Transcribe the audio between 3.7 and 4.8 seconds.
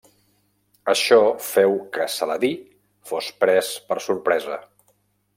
per sorpresa.